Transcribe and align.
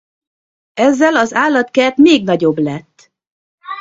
Ezzel 0.73 1.15
az 1.15 1.33
állatkert 1.33 1.97
még 1.97 2.23
nagyobb 2.23 2.57
lett. 2.57 3.11